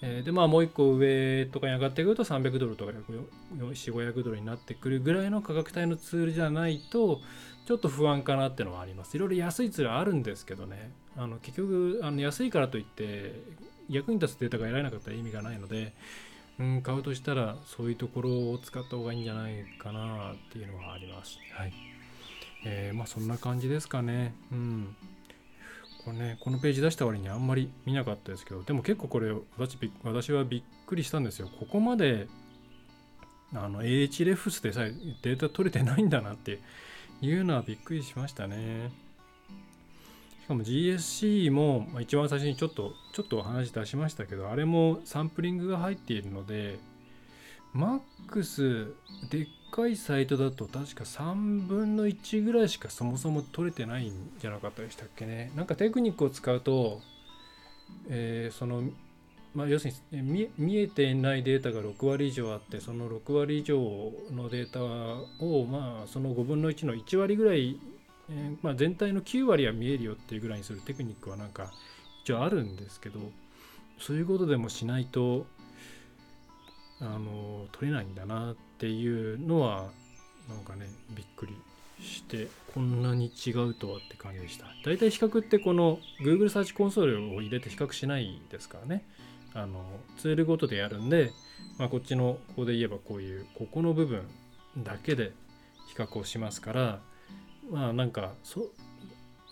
[0.02, 2.92] えー、でまあもう1個上とかに上がってくると300ドルとか
[3.58, 7.20] 4500ドルになってくるぐらいの価格帯のツールじゃないと
[7.66, 9.16] ちょっと不安かなっていうのはあります。
[9.16, 10.92] いろいろ安いツールあるんですけどね。
[11.16, 13.34] あの結局あの安いからといって
[13.88, 15.92] 役に立つデータが得られなかったら意味がないので
[16.58, 21.38] うん、買うとしたらそういうところを使った方がいいんじゃないかなっていうのはあります。
[21.52, 21.72] はい。
[22.64, 24.34] えー、まあそんな感じですかね。
[24.50, 24.96] うん。
[26.04, 31.50] これね、このページ出した割にあんまり見なかったですけど、でも結構これ私私はびっくりしたんですよ。
[31.60, 32.26] ここまで
[33.52, 36.58] あの AH レフスでさえデータ取れてないんだなって
[37.20, 38.92] いうのはびっくりしましたね。
[40.46, 46.78] しかも GSC も一番最初にちょっとちょっとお話出しましたけどあれもサンプリングが入っているので
[47.74, 48.92] MAX
[49.28, 55.50] でっかいサイトだと確か3分の1ぐらいしかそもそも取れてないんじゃなかったでしたっけね。
[55.56, 57.00] なんかテクニックを使うと、
[58.08, 58.84] えー、その
[59.52, 63.78] まあ、要するに見えていないデータが6割以上あってその6割以上
[64.30, 64.84] のデータ
[65.44, 67.80] をまあその5分の1の1割ぐらい
[68.30, 71.70] えー、まあ、全体の9割は見えるよっていうぐらいにするテクニックはなんか
[72.24, 73.20] 一応あるんですけど
[73.98, 75.46] そういうことでもしないと
[77.00, 79.84] あの取れないんだなっていうのは
[80.48, 81.54] なんかねびっくり
[82.00, 84.66] してこんなに違うとはって感じでした。
[84.84, 89.02] 大体比較ってこの Google サーチコンソールを入れて比較しないですからね
[89.54, 89.82] あの
[90.18, 91.32] ツールごとでやるんで、
[91.78, 94.22] まあ、こっちのここで言えばこういうここの部分
[94.76, 95.32] だけで
[95.88, 97.00] 比較をしますから
[97.70, 98.70] まあなんかそ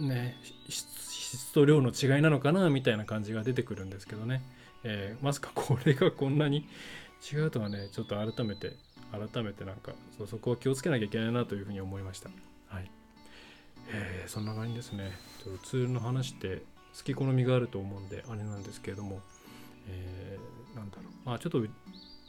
[0.00, 0.36] ね
[0.68, 4.42] 質と量の違いなのかなみたいな感じが出てくるんですけどね、
[4.84, 6.66] えー、まさかこれがこんなに
[7.32, 8.72] 違うとはねちょっと改めて
[9.10, 12.30] 改めてなんかそそこは気をつけなきゃいけないなというふうに思いました。
[12.68, 12.90] はい。
[13.88, 15.12] えー、そんな感じですね。
[15.42, 16.62] ちょっとツールの話って
[16.96, 19.20] 好き好みがあると思うんであれなんですけれども、
[19.88, 21.06] えー、なんだろう。
[21.24, 21.62] まあちょっと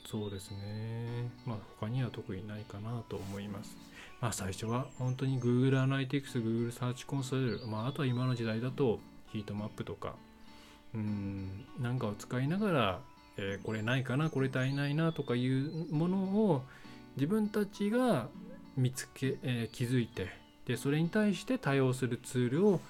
[0.06, 1.30] そうですね。
[1.46, 3.76] まあ他には特にないかなと思います。
[4.22, 9.00] まあ、最初は本当に Google Analytics、Google Search Console、まあ、あとは今の時代だと
[9.32, 10.16] ヒートマップとか、
[10.94, 13.00] うん、なんかを使いながら、
[13.38, 16.64] えー、これないかな、これ足りないなとかいうものを
[17.18, 18.28] 自分たちが
[18.78, 20.30] 見つけ、えー、気づいて、
[20.66, 22.82] で、それに対して対応するツールを、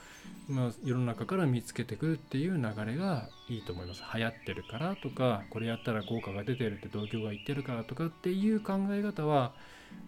[0.48, 4.04] まあ、世の中から見つけてくるっていう流れがいいと思います。
[4.14, 9.54] 流行ってるからとか、これやったら効果が出てるって同居が言ってるからとかっていう考え方は、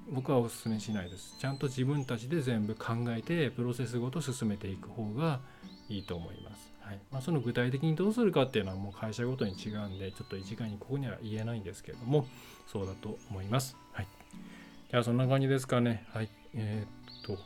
[0.09, 1.35] 僕はお勧めしないです。
[1.39, 5.41] ちゃんと自分たちで全部考えてプロセスごと進めていく方が
[5.89, 6.99] いいと思います、はい。
[7.11, 12.25] まあ、その具体的にどうするかっていうのはもう会社ごとに違うんでちょっと一概にここには言えないんですけれども
[12.71, 14.07] そうだと思います、はい、
[14.89, 16.05] じゃあそんな感じですかね。
[16.13, 16.29] はい。
[16.53, 17.37] えー、っと。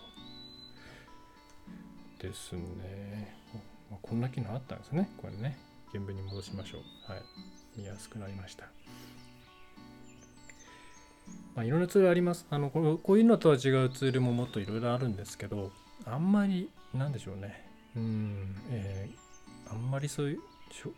[2.19, 3.36] ですね、
[3.89, 5.10] ま、こんな機能あったんですね。
[5.17, 5.58] これね。
[5.91, 7.12] 原文に戻しましょう。
[7.12, 7.21] はい。
[7.75, 8.65] 見やすくなりました。
[11.55, 12.45] まあ、いろんなツールあります。
[12.49, 15.71] あのこういうのとは違うツールももっといろいろあるんですけど、
[16.05, 17.67] あんまり、なんでしょうね。
[17.95, 20.39] うん、えー、あんまりそういう、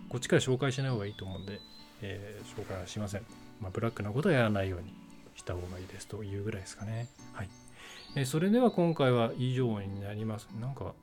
[0.09, 1.59] こっちから紹介しない方がいいと思うんで、
[2.01, 3.25] えー、紹介はしません。
[3.61, 4.93] まあ、ブラックなことはやらないように
[5.35, 7.07] した方がいいですというぐらいですかね。
[7.33, 7.49] はい。
[8.15, 10.47] えー、それでは今回は以上になります。
[10.59, 10.93] なんか、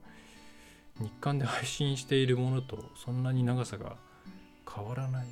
[1.00, 3.96] 日刊で配信しているものとそんなに長さが
[4.72, 5.26] 変わらない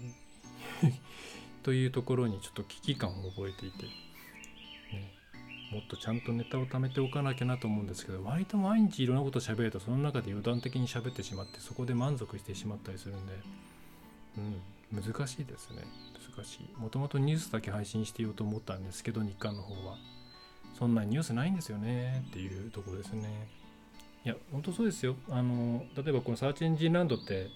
[1.62, 3.86] というところにちょっと危機感を覚えていて、
[5.70, 13.34] もっとちゃんとネタを貯めておかなきゃなと思うんですけど割と毎日いろんなこと喋るとその中で余談的に喋ってしまってそこで満足してしまったりするんで、
[14.94, 15.82] うん、難しいですね。
[16.36, 16.80] 難しい。
[16.80, 19.96] もともとニュースだけ配信してようと思ったんですけど日刊の方は。
[20.78, 23.48] そんなニュースないんですよねっていうところですね。
[24.24, 25.16] いや本当そうですよ。
[25.28, 27.48] あの例えばこのサーチエンジンランドって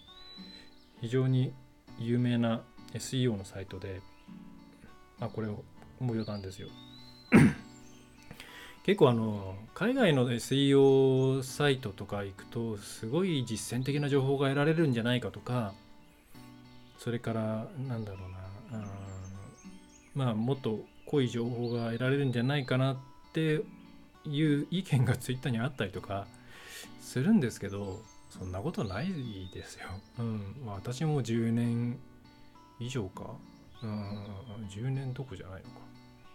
[1.00, 1.52] 非常に
[1.98, 2.62] 有名な
[2.94, 4.00] SEO のサイトで、
[5.20, 5.62] あ、これをも
[6.00, 6.68] う余談ですよ。
[8.84, 15.72] 結構あの海外の SEO サイトとか行くとすごい実践的な情報が得られるんじゃないかとか
[16.98, 18.18] それからなんだろ
[18.72, 18.84] うな
[20.14, 22.96] まあもっと濃い情報が得られるんじゃないかなっ
[23.32, 23.62] て
[24.24, 26.26] いう意見がツイッターにあったりとか
[27.00, 29.08] するんですけどそんなことない
[29.52, 29.88] ですよ。
[30.18, 31.98] うん、まあ、私も10年
[32.80, 33.24] 以上か。
[33.82, 34.24] うん、
[34.70, 35.91] 10年どこじゃないのか。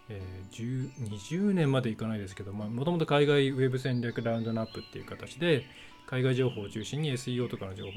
[0.08, 5.64] えー、20年までいかないですけど、もともと海外ウェブ戦略ラウンドナップっていう形で、
[6.08, 7.90] 海外情報を中心に SEO とかの情報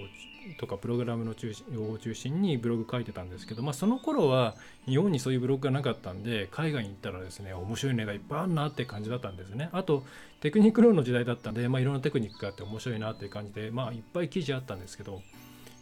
[0.60, 4.56] とかプログラムの中心情報を中心にブログ書いてたんですけど、まあ、その頃は
[4.86, 9.70] 日本にそういうブログがなかったんで海外に行ったらですね面白いネタいっぱいあるなって感じだったんですね。
[9.72, 10.04] あと
[10.42, 15.22] テクニックローの時代だったんで、まあ、いろんなテクニックがあって面白いなっていう感じで、まあ、いっぱい記事あったんですけど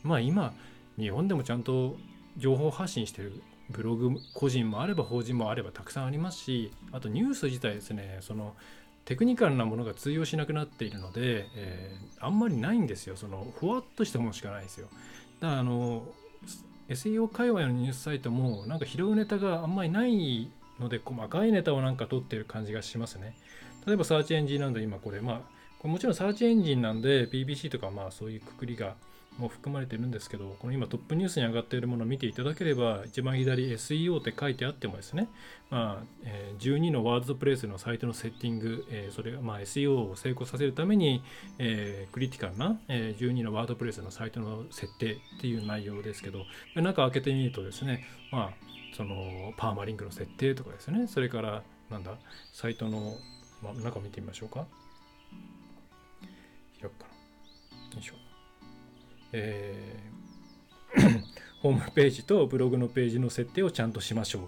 [0.03, 0.53] まあ今
[0.99, 1.97] 日本でもちゃんと
[2.37, 8.55] 情報発信してるブログ個人もあれば法人もあればたくさんありますしあとニュース自体ですねその
[9.05, 13.15] テクニカルなものが通用しなくなっているので、えー、あんまりないんですよ。
[13.15, 14.87] そのふわっとしたものしかないですよ。
[15.39, 16.03] だからあの
[16.89, 23.35] SEO 界隈のニュースサイトもなんか拾うネタがあんまりないので細かいネタをなんか取ってる感じがしますね。
[23.87, 25.41] 例えばサーチエンジンなんで今これまあ
[25.79, 28.93] これもちろんサーチエンジンなんで BBC とかまあそういうくくりが
[29.39, 35.29] も含まれてるんですけど、この今トップニュースに上がっているものを見ていただければ、一番左 SEO って書いてあってもですね、
[35.69, 41.23] まあえ、12のワードプレイスのサイトのセッティング、え、それがま SEO を成功させるために、
[41.57, 48.53] え、クリティカルな、え、12のワードプレイスのサイトの設定っていう内容ですけど、中開けてみるとですね、まあ、
[48.95, 52.17] そのパーマリンクの設定とかですね、それからなんだ、
[52.53, 53.15] サイトの、
[53.63, 54.67] まあ、中見てみましょうか。
[56.79, 57.95] 開くかな。
[57.95, 58.28] よいしょ。
[59.31, 61.21] えー、
[61.61, 64.43] ホームページとブログのページの設定をちゃんとしましょう。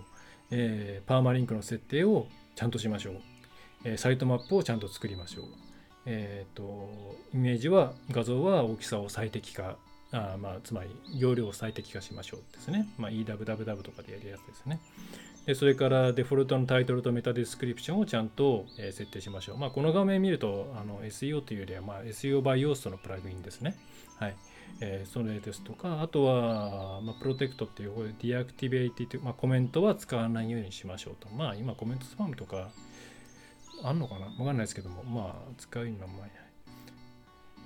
[0.52, 3.16] えー、パーマリンクの設定をちゃんとしましょう。
[3.84, 5.46] えー、サイトマップをちゃんと作りましょう。
[6.06, 9.78] えっ、と、イメージは、画像は大きさを最適化、
[10.12, 12.88] あまあ、つまり容量を最適化しましょうですね。
[12.98, 14.80] まあ、EWWW とかでやるやつですね。
[15.46, 19.58] でそれからデフォルトのタイトルとメタディスクリプションをちゃんと、え設定しましょう。
[19.58, 23.76] まあ、この画面見るとあの SEO というよりは、まあ、SEO バイオーストのプラグインですね。
[24.18, 24.36] はい。
[24.80, 31.30] えー、それですとか、あとは、まあ、プロテクトっていう、これ、 deactivate という、まあ、コメントは使わないようにしましょうと。
[31.30, 32.72] まあ、今、コメントスパムとか、
[33.84, 34.26] あんのかな？
[34.26, 36.42] わかんないですけども、まあ、使う意味はあんまりない。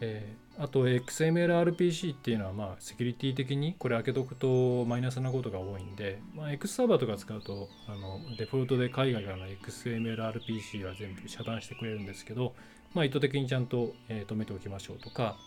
[0.01, 12.53] えー、あと、XMLRPC っていうのは、まあ、セキュリティ的にこれ開けとくとマイナスなことが多いんで、まあ、X サーバーとか使うと、あのデフォルトで海外からの XMLRPC は全部遮断してくれるんですけど、
[12.93, 15.37] まあ、意図的にちゃんと、えー、止めておきましょうとか、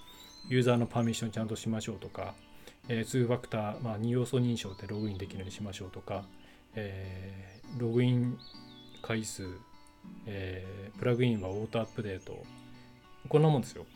[0.49, 2.34] ユーザーのパーミッションちゃんとしましょうとか、
[2.88, 6.24] えー、2ファクター、まあ、2要素認証でログインできるようにしましょうとか、
[6.74, 8.38] えー、ログイン
[9.03, 9.46] 回数、
[10.26, 12.44] えー、プラグインはオートアップデート、
[13.28, 13.86] こんなもんですよ。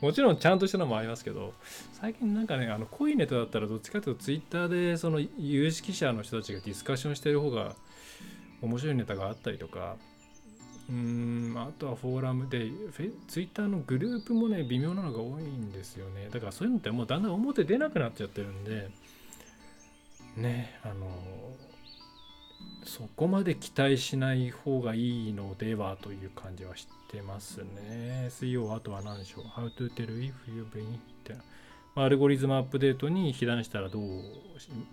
[0.00, 1.52] もちろんちゃんとしたのもありますけど、
[1.92, 7.74] 最近なんかね、あの濃いネタだったらどっちかというと Twitter でその有識者の人たちがディスカッションしてる方が
[8.62, 9.96] 面白いネタがあったりとか、
[10.88, 12.70] うんあとはフォーラムで
[13.26, 16.28] ツイッターのグループもね微妙なのが多いんですよね。
[16.30, 18.90] だからそういうのってもうだんだん表出なくなっちゃってるんで
[20.36, 21.08] ねあの
[22.84, 28.28] そこまで期待しない方がいいのではという感じはしてますね。
[28.30, 31.34] SEO あとは何でしょう？How to tell if you've been って
[31.94, 34.22] アルゴリズムアップデートに被弾したらどう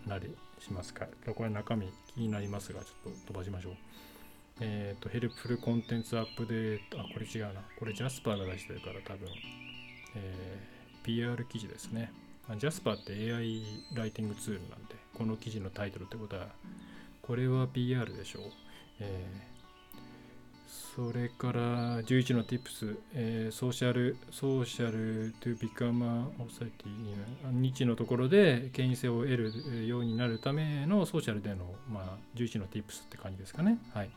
[0.08, 1.08] なりしますか？
[1.36, 3.74] これ中身気になりますがちょっと飛ばしましょう。
[4.62, 7.62] えっ、ー、と、ヘルプフルコンテンツアップデート、あ、これ違うな。
[7.78, 9.28] これジャスパーが出してるから多分、
[10.16, 12.14] えー、PR 記事ですね。
[12.58, 13.64] ジャスパーって AI
[13.96, 16.48] ライティングツールなんで、この記事のタイトルってことは、
[17.22, 18.44] これは PR でしょう。
[19.00, 26.72] えー、それから11の Tips、えー、ソーシャル、ソーシャル to become a society
[27.52, 33.80] 日のところで権威性を得るようになるためのソーシャルでの、まあ、11の Tips って感じですかね。
[33.94, 34.10] はい。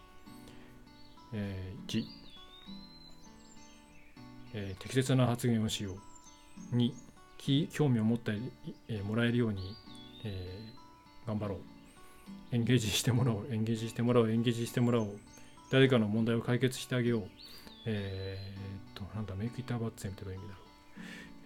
[1.34, 2.04] えー、1、
[4.54, 5.96] えー、適切な発言をしよ
[6.72, 6.76] う。
[6.76, 8.32] 2興味を持って、
[8.88, 9.76] えー、もらえるように、
[10.24, 11.58] えー、頑張ろう。
[12.52, 13.46] エンゲージしてもらおう。
[13.50, 14.30] エンゲージしてもらおう。
[14.30, 15.18] エンゲージしてもらおう。
[15.70, 17.22] 誰かの問題を解決してあげよう。
[17.86, 20.64] えー、っとなんだメイクイターバッツェンってどういう意味だろう。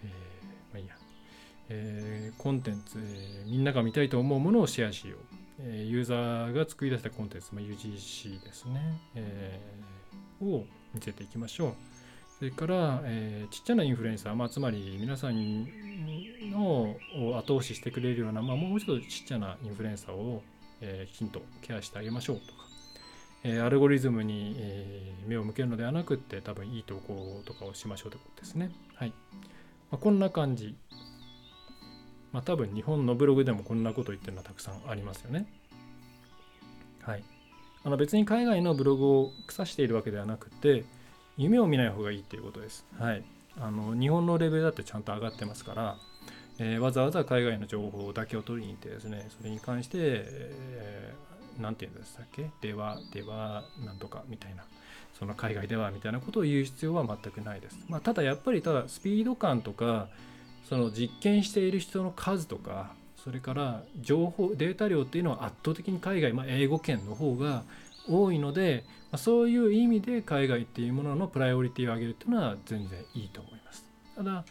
[0.03, 0.09] えー、
[0.73, 0.95] まあいいや。
[1.69, 5.28] えー、コンテンツ、えー、みんなが見たいと思うものをシェアしよう。
[5.61, 11.73] えユーザーが作り出したコンテンツ、まあ、UGC ですね、えー、を見せていきましょう。
[12.39, 15.67] それから、えー、ちっちゃなインフルエンサー、まあ、つまり皆さん
[16.51, 20.41] のを後押ししてくれるような、まあ、もうちょっとちっちゃなインフルエンサーを、
[20.79, 22.51] えー、きちんとケアしてあげましょうとか、
[23.43, 28.71] えー、アルゴリズムに、え、目を向けるのではなくって多分いい投稿とかをしましょうということですね。
[28.95, 29.09] はい。
[29.91, 30.75] まあ、こんな感じ
[32.31, 35.47] まあ多分日本のブログでもこんなこと言ってるのはたくさんありますよね。
[37.01, 37.23] はい。
[37.83, 40.83] あの別に海外のブログを腐しているわけではなくて、
[41.37, 42.85] 夢を見ない方がいいっていうことです。
[42.97, 43.23] はい。
[43.59, 45.97] あの日本のレベルだってちゃんと上がってますから、
[46.59, 52.49] えー、わざわざ海外の情報だけを取りに行ってですね、それに関して、えー、て言うんでしたっけ？
[52.61, 54.63] では、では、なんとかみたいな、
[55.17, 57.79] その海外ではみたいなことを言う必要は全くないです。
[57.87, 60.09] まあ、ただやっぱりただスピード感とか
[60.69, 62.91] その実験している人の数とか
[63.23, 67.63] それから情報データ量っていうのは圧倒的に海外、まあ、英語圏の方が
[68.07, 73.85] 多いので、まあ、そういう意味で海外っていうもののプライオリティを上げるっていうのは全然いいと思います。
[74.15, 74.45] ただ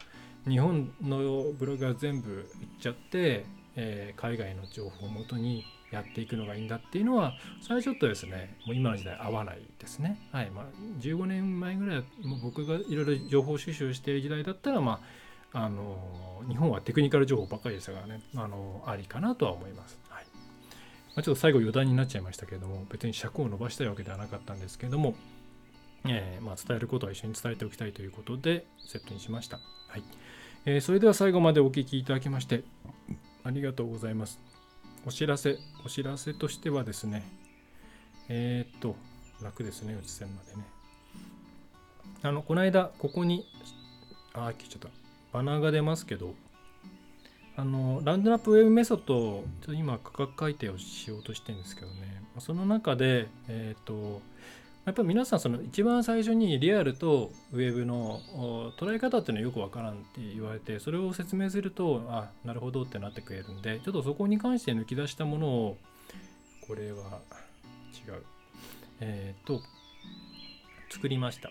[0.46, 3.44] 日本のブログが全部いっちゃって、
[3.76, 10.18] えー、海外の情報をもとにやっていくのがいいんだっていうのはそれはちょっとですねもう今の時代合わないですね。
[10.32, 10.64] はいまあ、
[11.00, 19.98] 15年前ぐらいもう僕がいろいろ情報収集している時代だったらまああの日本はテクニカル情報ばっかりでしたからねあのありかなとは思います。
[20.08, 20.24] はい
[21.14, 25.14] まあ、ちょっと最後余談になっちゃいましたけれども別に尺を伸ばしたいわけではなかったんですけれども、
[26.06, 29.58] えー、まあ、伝えることは一緒に伝えておきたいということでセットにしました。
[29.88, 30.04] はい
[30.64, 32.62] えー、それでは最後までお聴きいただきまして
[33.42, 34.38] ありがとうございます。
[35.06, 37.22] お知らせ、お知らせとしてはですね、
[38.28, 38.94] えー、っと、
[39.42, 40.66] 楽ですね、打ち線までね。
[42.22, 43.46] あの、この間、ここに、
[44.34, 44.97] あ、切っちゃった。
[45.32, 46.34] バナーが出ますけど、
[47.56, 54.22] あの、ランドナップウェブメソッド、ちょっと今、価格改定をしようとしてるんですけどね、その中で、えー、っと、
[54.88, 58.22] やっぱり皆さんその一番最初にリアルとウェブの
[58.78, 65.76] 捉え方っていうのはよくわからんって言われてそれを説明するとあなるほどってなってくれるんでちょっとそこに関して抜き出したものを
[66.66, 67.20] これは
[67.92, 68.22] 違う。
[69.00, 69.60] えっ、ー、と
[70.90, 71.50] 作りました。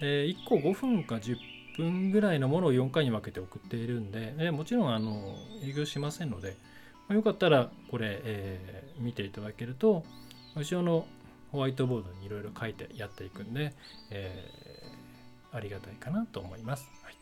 [0.00, 1.36] で1個5分か10
[1.78, 6.56] 分ぐらいのものを4回に分けて送っているんでえもちろんあの営業しませんので、
[7.08, 10.04] まあ、よかったらこれ、えー、見ていただけると
[10.56, 11.06] 後ろの
[11.52, 13.72] ホワイトボードにいろいろ書いてやっていくんで、
[14.10, 16.90] えー、ありがたいかなと思います。
[17.02, 17.14] はい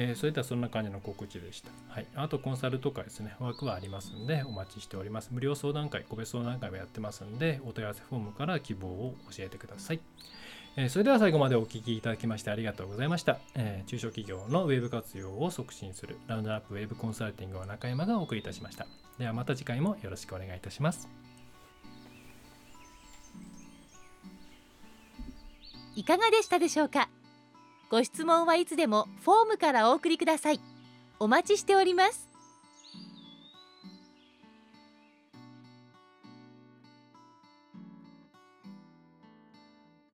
[0.00, 1.70] えー、それではそんな感じの告知でした。
[1.88, 5.30] はい、あとコンサルとかですね、枠はありますんでお待ちしております。
[5.32, 10.00] 無料相談会、個別相談会もやってますんで、お問い合わせフォームから希望を教えてください。
[10.76, 13.38] え、それでは最後までお聴きいただきましてありがとうございました。
[13.54, 18.86] え、中小企業のウェブ活用を促進するラウンドアップウェブコンサルティングを中山がお送りいたしました。
[19.18, 21.08] ではまた次回もよろしくお願いいたします。
[25.96, 27.08] いかがでしたでしょうか？
[27.90, 30.60] ご質問はいつでもフォームからお送りください
[31.18, 32.27] お待ちしております